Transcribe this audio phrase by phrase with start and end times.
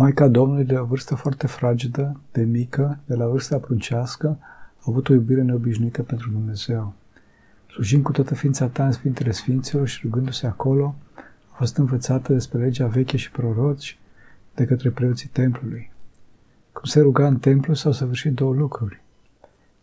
[0.00, 4.38] Maica Domnului, de o vârstă foarte fragedă, de mică, de la vârsta pruncească,
[4.76, 6.94] a avut o iubire neobișnuită pentru Dumnezeu.
[7.70, 10.94] Slujind cu toată ființa ta în Sfintele Sfinților și rugându-se acolo,
[11.50, 13.98] a fost învățată despre legea veche și proroci
[14.54, 15.90] de către preoții templului.
[16.72, 19.02] Cum se ruga în templu s-au săvârșit două lucruri.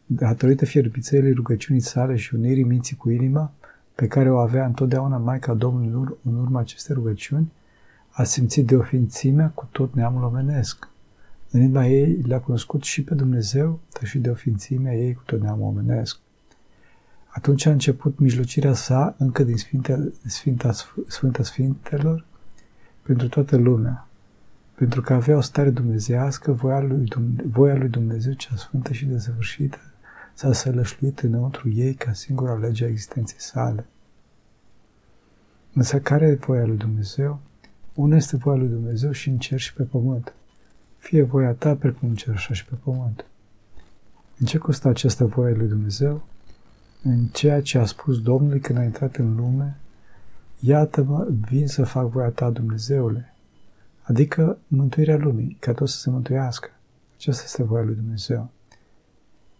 [0.05, 3.51] Datorită fierbițelii rugăciunii sale și unirii minții cu inima,
[3.95, 7.51] pe care o avea întotdeauna Maica Domnului în urma acestei rugăciuni,
[8.17, 10.89] a simțit de ofințimea cu tot neamul omenesc.
[11.51, 15.41] În inima ei le-a cunoscut și pe Dumnezeu, dar și de ofințimea ei cu tot
[15.41, 16.19] neamul omenesc.
[17.27, 20.71] Atunci a început mijlocirea sa încă din Sfinte, Sfinta,
[21.07, 22.25] Sfânta Sfintelor
[23.01, 24.07] pentru toată lumea,
[24.75, 27.07] pentru că avea o stare dumnezească, voia lui,
[27.51, 29.77] voia lui Dumnezeu cea sfântă și desăvârșită
[30.33, 33.85] s-a sălășluit înăuntru ei ca singura lege a existenței sale.
[35.73, 37.39] Însă care e voia lui Dumnezeu?
[37.95, 40.33] Una este voia lui Dumnezeu și în cer și pe pământ.
[40.97, 43.25] Fie voia ta precum în cer așa și pe pământ.
[44.37, 46.23] În ce costă această voie lui Dumnezeu?
[47.03, 49.77] În ceea ce a spus Domnului când a intrat în lume,
[50.59, 53.33] Iată-mă, vin să fac voia ta, Dumnezeule,
[54.01, 56.69] adică mântuirea lumii, ca tot să se mântuiască.
[57.15, 58.49] Aceasta este voia lui Dumnezeu.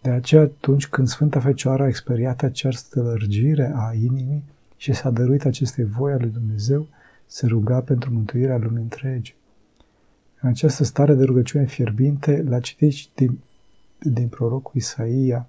[0.02, 4.44] De aceea, atunci când Sfânta Fecioară a experiat această lărgire a inimii
[4.78, 6.88] și s-a dăruit acestei voi a lui Dumnezeu,
[7.26, 9.36] se ruga pentru mântuirea lumii întregi.
[10.42, 13.40] În această stare de rugăciune fierbinte, l-a citit din,
[14.00, 15.48] din prorocul Isaia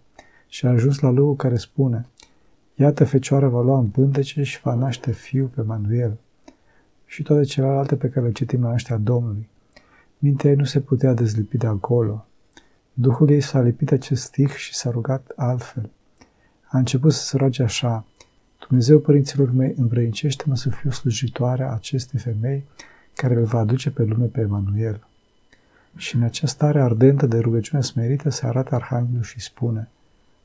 [0.49, 2.07] și a ajuns la locul care spune
[2.79, 6.17] Iată, Fecioara va lua în pântece și va naște fiu pe Manuel
[7.07, 9.49] și toate celelalte pe care le citim la nașterea Domnului.
[10.19, 12.27] Mintea ei nu se putea dezlipi de acolo.
[12.93, 15.91] Duhul ei s-a lipit acest stih și s-a rugat altfel.
[16.69, 18.05] A început să se roage așa,
[18.69, 22.65] Dumnezeu părinților mei, învrăincește-mă să fiu slujitoarea acestei femei
[23.15, 25.07] care îl va aduce pe lume pe Emanuel.
[25.97, 29.89] Și în această stare ardentă de rugăciune smerită se arată Arhanghelul și spune,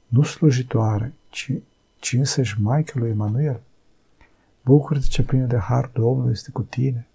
[0.07, 1.51] nu slujitoare, ci,
[1.99, 3.59] ci însăși Maica lui Emanuel.
[4.65, 7.07] Bucură-te ce plină de har Domnul este cu tine.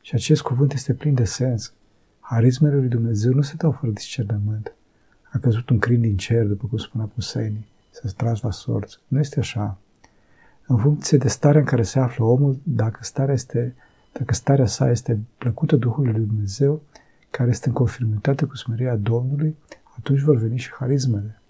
[0.00, 1.72] Și acest cuvânt este plin de sens.
[2.20, 4.72] Harismele lui Dumnezeu nu se dau fără discernământ.
[5.32, 8.98] A căzut un crin din cer, după cum spunea Puseni, să-ți tras la sorți.
[9.08, 9.78] Nu este așa.
[10.70, 13.74] În funcție de starea în care se află omul, dacă starea, este,
[14.12, 16.82] dacă starea sa este plăcută Duhului lui Dumnezeu,
[17.30, 19.56] care este în conformitate cu smeria Domnului,
[19.96, 21.40] atunci vor veni și harismele.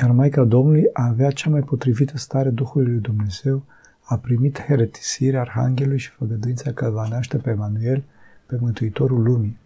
[0.00, 3.62] Iar Maica Domnului a avea cea mai potrivită stare Duhului lui Dumnezeu,
[4.02, 8.04] a primit heretisirea Arhanghelului și făgăduința că va naște pe Emanuel,
[8.46, 9.58] pe Mântuitorul lumii.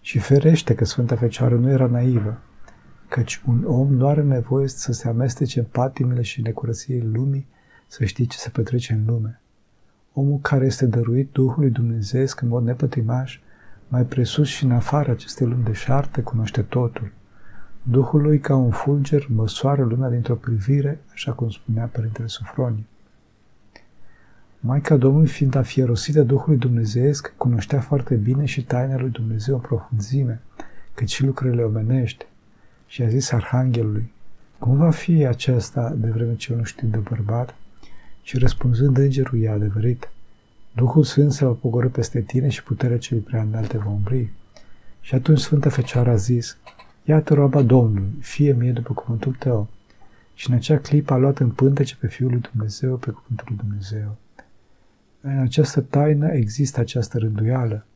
[0.00, 2.38] Și ferește că Sfânta Fecioară nu era naivă,
[3.08, 7.46] căci un om nu are nevoie să se amestece în patimile și necurăției lumii,
[7.86, 9.40] să știe ce se petrece în lume.
[10.12, 13.40] Omul care este dăruit Duhului Dumnezeu în mod nepătimaș,
[13.88, 17.12] mai presus și în afara acestei lumi de șarte, cunoaște totul.
[17.82, 22.84] Duhul lui, ca un fulger, măsoară lumea dintr-o privire, așa cum spunea Părintele Sufronie.
[24.60, 30.40] Maica Domnului, fiind afierosită Duhului Dumnezeiesc, cunoștea foarte bine și taina lui Dumnezeu în profunzime,
[30.94, 32.26] cât și lucrurile omenești.
[32.88, 34.12] Și a zis Arhanghelului,
[34.58, 37.54] cum va fi acesta de vreme ce eu nu știu de bărbat?
[38.22, 40.08] Și răspunzând îngerul i-a adevărit,
[40.72, 44.32] Duhul Sfânt se va pogorâ peste tine și puterea celui prea înalte va umbri.
[45.00, 46.56] Și atunci Sfânta Fecioară a zis,
[47.04, 49.68] Iată roaba Domnului, fie mie după cuvântul tău.
[50.34, 53.56] Și în acea clipă a luat în pântece pe Fiul lui Dumnezeu, pe cuvântul lui
[53.56, 54.16] Dumnezeu.
[55.20, 57.86] În această taină există această rânduială.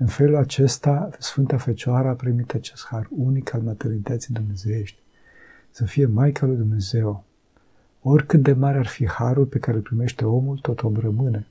[0.00, 4.98] În felul acesta, Sfânta Fecioară a primit acest har unic al maternității dumnezeiești.
[5.70, 7.24] Să fie Maica lui Dumnezeu.
[8.02, 11.46] Oricât de mare ar fi harul pe care îl primește omul, tot om rămâne.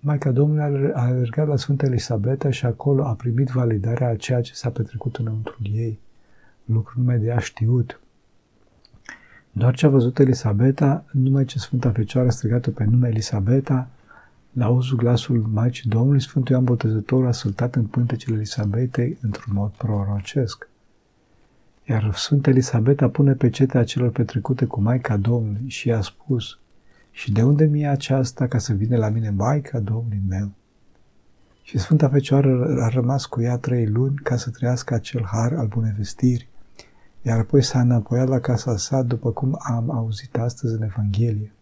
[0.00, 4.54] Maica Domnului a alergat la Sfânta Elisabeta și acolo a primit validarea a ceea ce
[4.54, 5.98] s-a petrecut înăuntru ei.
[6.64, 8.00] Lucru numai de a știut.
[9.52, 13.88] Doar ce a văzut Elisabeta, numai ce Sfânta Fecioară a strigat-o pe nume Elisabeta,
[14.52, 19.70] la auzul glasul Maicii Domnului, Sfântul Ioan Botezătorul a săltat în pântecele Elisabetei într-un mod
[19.70, 20.68] prorocesc.
[21.88, 26.58] Iar Sfânta Elisabeta pune pe cetea celor petrecute cu Maica Domnului și i-a spus,
[27.10, 30.50] și de unde mi-e aceasta ca să vină la mine Maica Domnului meu?
[31.62, 35.66] Și Sfânta Fecioară a rămas cu ea trei luni ca să trăiască acel har al
[35.66, 36.48] bunevestirii,
[37.22, 41.52] iar apoi s-a înapoiat la casa sa după cum am auzit astăzi în Evanghelie.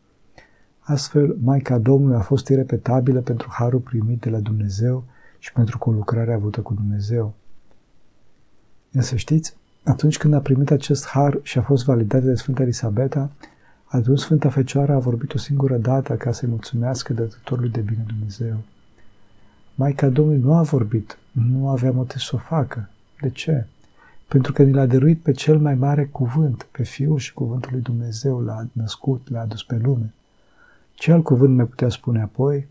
[0.91, 5.05] Astfel, Maica Domnului a fost irepetabilă pentru harul primit de la Dumnezeu
[5.39, 7.35] și pentru conlucrarea avută cu Dumnezeu.
[8.93, 13.31] Însă știți, atunci când a primit acest har și a fost validat de Sfânta Elisabeta,
[13.85, 18.57] atunci Sfânta Fecioară a vorbit o singură dată ca să-i mulțumească dătătorului de bine Dumnezeu.
[19.75, 22.89] Maica Domnului nu a vorbit, nu avea motiv să o facă.
[23.21, 23.67] De ce?
[24.29, 27.81] Pentru că ni l-a dăruit pe cel mai mare cuvânt, pe Fiul și cuvântul lui
[27.81, 30.13] Dumnezeu l-a născut, l-a adus pe lume.
[31.01, 32.67] Ce alt cuvânt mai putea spune apoi?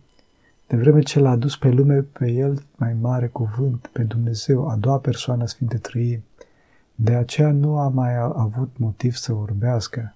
[0.67, 4.75] De vreme ce l-a adus pe lume pe el mai mare cuvânt, pe Dumnezeu, a
[4.75, 6.23] doua persoană Sfinte Trăim,
[6.95, 10.13] de aceea nu a mai avut motiv să vorbească.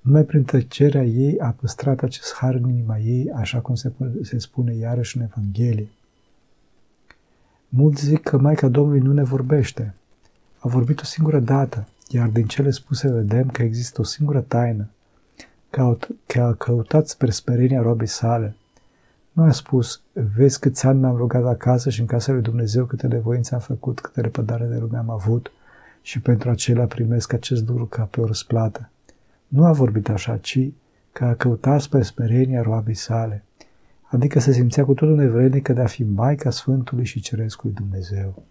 [0.00, 3.92] Numai prin tăcerea ei a păstrat acest har în inima ei, așa cum se,
[4.22, 5.88] se spune iarăși în Evanghelie.
[7.68, 9.94] Mulți zic că Maica Domnului nu ne vorbește.
[10.58, 14.88] A vorbit o singură dată, iar din cele spuse vedem că există o singură taină,
[16.26, 18.56] că a căutat spre sperenia robii sale.
[19.32, 20.00] Nu a spus,
[20.36, 23.60] vezi câți ani m-am rugat acasă și în casa lui Dumnezeu câte de voință am
[23.60, 25.52] făcut, câte repădare de lume am avut
[26.02, 28.90] și pentru acelea primesc acest lucru ca pe o răsplată.
[29.48, 30.68] Nu a vorbit așa, ci
[31.12, 33.44] că a căutat spre sperenia roabei sale,
[34.02, 38.42] adică se simțea cu totul nevrenică de a fi Maica Sfântului și Cerescului Dumnezeu.